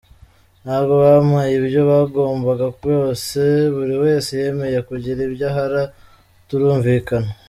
Ntabwo 0.63 0.93
bampaye 1.03 1.51
ibyo 1.59 1.81
bangombaga 1.89 2.67
byose, 2.77 3.39
buri 3.75 3.95
wese 4.03 4.29
yemeye 4.41 4.79
kugira 4.89 5.19
ibya 5.27 5.49
ahara 5.51 5.81
turumvikana. 6.47 7.29